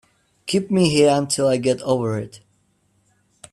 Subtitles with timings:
[0.47, 2.39] Keep me here until I get over it.